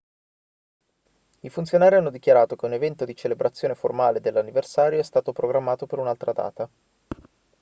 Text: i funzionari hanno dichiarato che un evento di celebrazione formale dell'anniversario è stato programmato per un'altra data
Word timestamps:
i 1.41 1.49
funzionari 1.49 1.93
hanno 1.93 2.09
dichiarato 2.09 2.55
che 2.55 2.65
un 2.65 2.73
evento 2.73 3.05
di 3.05 3.15
celebrazione 3.15 3.75
formale 3.75 4.19
dell'anniversario 4.19 4.97
è 4.97 5.03
stato 5.03 5.31
programmato 5.31 5.85
per 5.85 5.99
un'altra 5.99 6.33
data 6.33 6.69